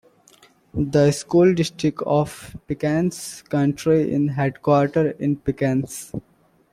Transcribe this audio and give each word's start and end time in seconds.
The 0.73 1.11
School 1.11 1.53
District 1.53 2.01
of 2.07 2.57
Pickens 2.65 3.43
County 3.43 3.91
is 4.11 4.31
headquartered 4.31 5.19
in 5.19 5.35
Pickens. 5.35 6.11